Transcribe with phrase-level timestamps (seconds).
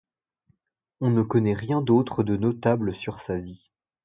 [0.99, 3.69] On ne connaît rien d'autre de notable sur sa vie.